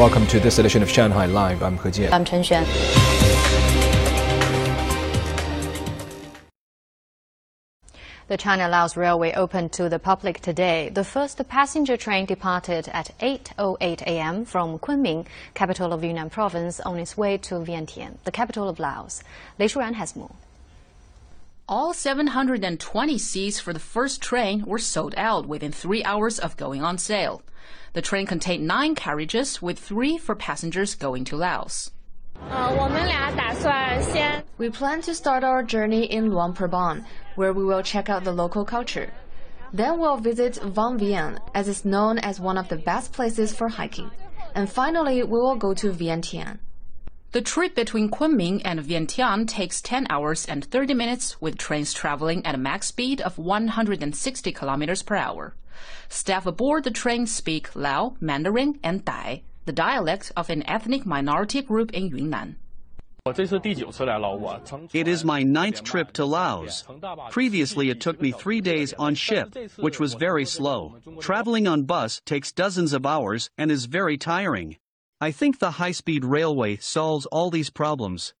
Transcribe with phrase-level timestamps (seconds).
[0.00, 1.62] Welcome to this edition of Shanghai Live.
[1.62, 2.10] I'm He Jian.
[2.10, 2.64] I'm Chen Xuan.
[8.28, 10.88] The China Laos Railway opened to the public today.
[10.88, 14.46] The first passenger train departed at 8.08 a.m.
[14.46, 19.22] from Kunming, capital of Yunnan province, on its way to Vientiane, the capital of Laos.
[19.58, 20.34] Lei Shuran has more.
[21.70, 26.82] All 720 seats for the first train were sold out within three hours of going
[26.82, 27.42] on sale.
[27.92, 31.92] The train contained nine carriages, with three for passengers going to Laos.
[34.58, 37.04] We plan to start our journey in Luang Prabang,
[37.36, 39.12] where we will check out the local culture.
[39.72, 43.68] Then we'll visit Vang Vieng, as it's known as one of the best places for
[43.68, 44.10] hiking.
[44.56, 46.58] And finally, we will go to Vientiane.
[47.32, 52.44] The trip between Kunming and Vientiane takes 10 hours and 30 minutes with trains traveling
[52.44, 55.54] at a max speed of 160 kilometers per hour.
[56.08, 61.62] Staff aboard the train speak Lao, Mandarin, and Dai, the dialect of an ethnic minority
[61.62, 62.56] group in Yunnan.
[63.24, 66.84] It is my ninth trip to Laos.
[67.30, 70.96] Previously, it took me three days on ship, which was very slow.
[71.20, 74.78] Traveling on bus takes dozens of hours and is very tiring.
[75.20, 78.32] I think the high speed railway solves all these problems.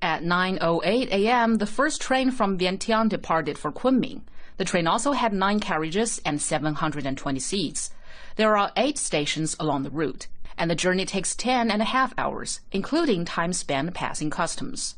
[0.00, 4.22] At 9.08 a.m., the first train from Vientiane departed for Kunming.
[4.56, 7.90] The train also had nine carriages and 720 seats.
[8.36, 10.28] There are eight stations along the route
[10.60, 14.96] and the journey takes 10 and a half hours, including time spent passing customs.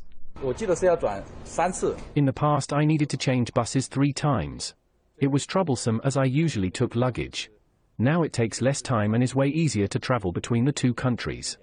[2.15, 4.73] In the past, I needed to change buses three times.
[5.17, 7.49] It was troublesome as I usually took luggage.
[7.97, 11.57] Now it takes less time and is way easier to travel between the two countries.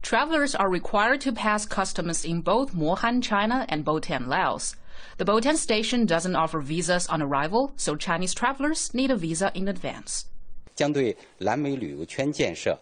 [0.00, 4.76] Travelers are required to pass customs in both Mohan, China and Boten, Laos.
[5.18, 9.68] The Boten station doesn't offer visas on arrival, so Chinese travelers need a visa in
[9.68, 10.26] advance.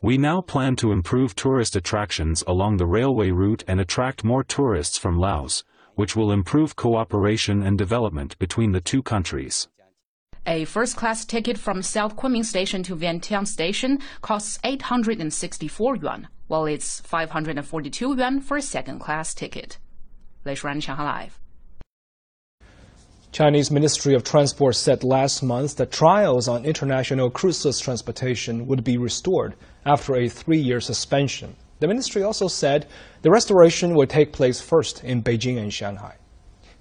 [0.03, 4.99] We now plan to improve tourist attractions along the railway route and attract more tourists
[4.99, 9.69] from Laos, which will improve cooperation and development between the two countries.
[10.49, 17.01] A first-class ticket from South Kunming Station to Vientiane Station costs 864 yuan, while it's
[17.01, 19.79] 542 yuan for a second-class ticket.
[20.45, 21.41] Lei Shuran, Shanghai Live.
[23.33, 28.99] Chinese Ministry of Transport said last month that trials on international cruiseless transportation would be
[28.99, 31.57] restored after a three-year suspension.
[31.81, 32.87] The ministry also said
[33.23, 36.15] the restoration would take place first in Beijing and Shanghai.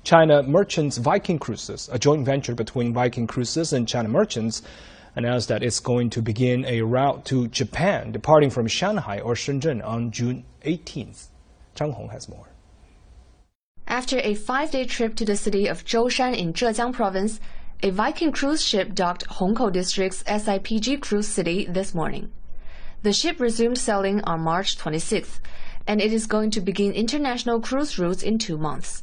[0.05, 4.61] China Merchants Viking Cruises, a joint venture between Viking Cruises and China Merchants,
[5.15, 9.83] announced that it's going to begin a route to Japan departing from Shanghai or Shenzhen
[9.83, 11.29] on June 18th.
[11.75, 12.45] Zhang Hong has more.
[13.87, 17.39] After a five-day trip to the city of Zhoushan in Zhejiang province,
[17.81, 22.31] a Viking cruise ship docked Hongkou District's SIPG Cruise City this morning.
[23.01, 25.39] The ship resumed sailing on March 26th,
[25.87, 29.01] and it is going to begin international cruise routes in two months.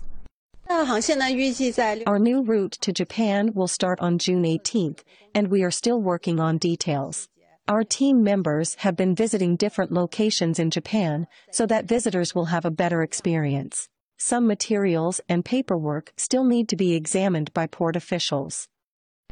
[2.07, 5.01] Our new route to Japan will start on June 18th,
[5.35, 7.29] and we are still working on details.
[7.69, 12.65] Our team members have been visiting different locations in Japan so that visitors will have
[12.65, 13.89] a better experience
[14.23, 18.69] some materials and paperwork still need to be examined by port officials.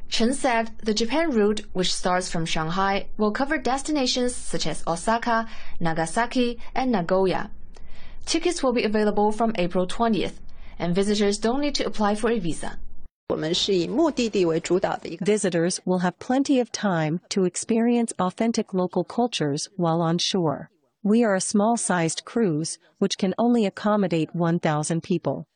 [0.08, 5.46] Chen said the Japan route, which starts from Shanghai, will cover destinations such as Osaka,
[5.78, 7.50] Nagasaki, and Nagoya.
[8.26, 10.34] Tickets will be available from April 20th,
[10.80, 12.78] and visitors don't need to apply for a visa.
[15.20, 20.70] Visitors will have plenty of time to experience authentic local cultures while on shore.
[21.04, 25.46] We are a small-sized cruise, which can only accommodate 1,000 people.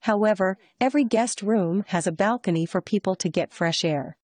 [0.00, 4.16] However, every guest room has a balcony for people to get fresh air.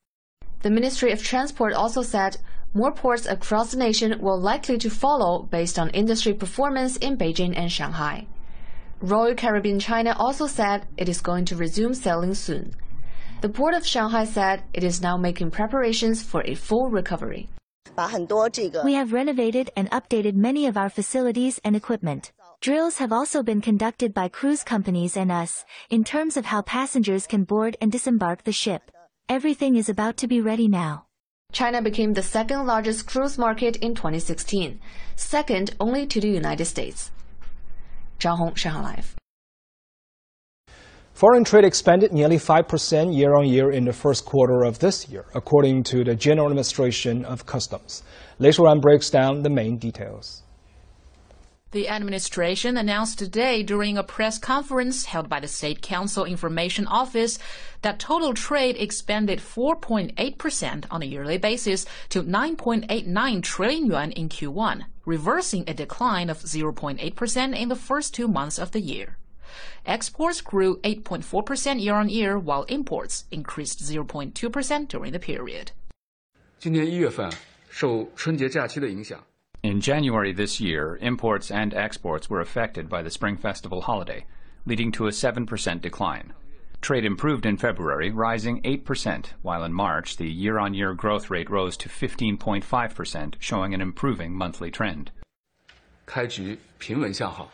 [0.63, 2.39] The Ministry of Transport also said
[2.75, 7.57] more ports across the nation will likely to follow based on industry performance in Beijing
[7.57, 8.27] and Shanghai.
[9.01, 12.75] Royal Caribbean China also said it is going to resume sailing soon.
[13.43, 17.51] The port of Shanghai said it is now making preparations for a full recovery.
[18.85, 22.33] We have renovated and updated many of our facilities and equipment.
[22.61, 27.27] Drills have also been conducted by cruise companies and us, in terms of how passengers
[27.27, 28.91] can board and disembark the ship.
[29.29, 31.05] Everything is about to be ready now.
[31.53, 34.81] China became the second largest cruise market in 2016,
[35.17, 37.11] second only to the United States.
[41.17, 45.25] Foreign trade expanded nearly 5% year on year in the first quarter of this year,
[45.35, 48.03] according to the General Administration of Customs.
[48.39, 50.43] Lei Shuran breaks down the main details.
[51.76, 57.40] The administration announced today during a press conference held by the State Council Information Office
[57.82, 64.84] that total trade expanded 4.8% on a yearly basis to 9.89 trillion yuan in Q1,
[65.06, 69.16] reversing a decline of 0.8% in the first two months of the year.
[69.86, 75.72] Exports grew 8.4% year on year, while imports increased 0.2% during the period.
[76.60, 77.32] 今年一月份，
[77.70, 79.24] 受春节假期的影响。
[79.66, 84.26] in January this year, imports and exports were affected by the Spring Festival holiday,
[84.66, 86.34] leading to a 7% decline.
[86.82, 91.90] Trade improved in February, rising 8%, while in March the year-on-year growth rate rose to
[91.90, 95.12] 15.5%, showing an improving monthly trend.
[96.08, 97.50] 开局平稳向好。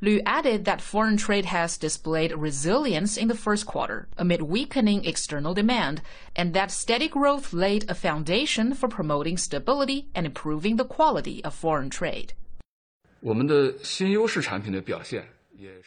[0.00, 5.54] Lu added that foreign trade has displayed resilience in the first quarter amid weakening external
[5.54, 6.00] demand,
[6.36, 11.52] and that steady growth laid a foundation for promoting stability and improving the quality of
[11.52, 12.32] foreign trade.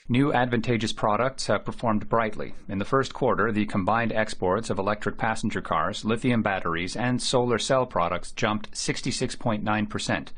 [0.09, 2.53] New advantageous products have performed brightly.
[2.67, 7.57] In the first quarter, the combined exports of electric passenger cars, lithium batteries, and solar
[7.57, 10.33] cell products jumped 66.9 percent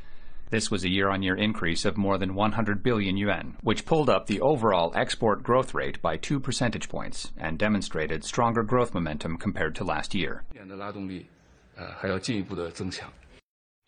[0.49, 4.41] this was a year-on-year increase of more than 100 billion yuan, which pulled up the
[4.41, 9.83] overall export growth rate by 2 percentage points and demonstrated stronger growth momentum compared to
[9.83, 10.43] last year.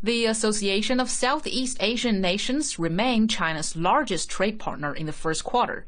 [0.04, 5.86] The Association of Southeast Asian Nations remained China's largest trade partner in the first quarter.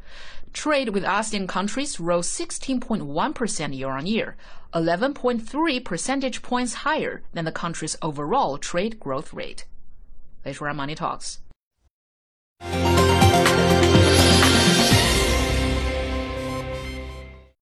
[0.54, 4.36] Trade with ASEAN countries rose 16.1% year on year,
[4.74, 9.66] 11.3 percentage points higher than the country's overall trade growth rate.
[10.48, 11.40] Later on Money Talks.